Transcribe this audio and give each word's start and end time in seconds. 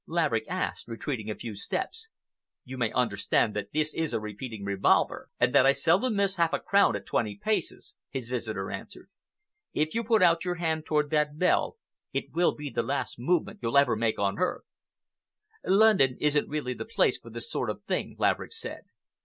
Laverick 0.07 0.47
asked, 0.47 0.87
retreating 0.87 1.29
a 1.29 1.35
few 1.35 1.53
steps. 1.53 2.07
"You 2.65 2.75
may 2.75 2.91
understand 2.91 3.53
that 3.55 3.71
this 3.71 3.93
is 3.93 4.13
a 4.13 4.19
repeating 4.19 4.65
revolver, 4.65 5.29
and 5.39 5.53
that 5.53 5.67
I 5.67 5.73
seldom 5.73 6.15
miss 6.15 6.39
a 6.39 6.41
half 6.41 6.65
crown 6.65 6.95
at 6.95 7.05
twenty 7.05 7.35
paces," 7.37 7.93
his 8.09 8.27
visitor 8.31 8.71
answered. 8.71 9.11
"If 9.73 9.93
you 9.93 10.03
put 10.03 10.23
out 10.23 10.43
your 10.43 10.55
hand 10.55 10.87
toward 10.87 11.11
that 11.11 11.37
bell, 11.37 11.77
it 12.13 12.33
will 12.33 12.55
be 12.55 12.71
the 12.71 12.81
last 12.81 13.19
movement 13.19 13.59
you'll 13.61 13.77
ever 13.77 13.95
make 13.95 14.17
on 14.17 14.39
earth." 14.39 14.65
"London 15.63 16.17
isn't 16.19 16.49
really 16.49 16.73
the 16.73 16.83
place 16.85 17.19
for 17.19 17.29
this 17.29 17.51
sort 17.51 17.69
of 17.69 17.83
thing," 17.83 18.15
Laverick 18.17 18.53
said. 18.53 18.85